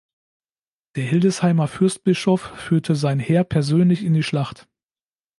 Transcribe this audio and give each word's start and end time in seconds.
Der 0.95 1.03
Hildesheimer 1.03 1.67
Fürstbischof 1.67 2.41
führte 2.57 2.95
sein 2.95 3.19
Heer 3.19 3.43
persönlich 3.43 4.03
in 4.03 4.15
die 4.15 4.23
Schlacht. 4.23 4.67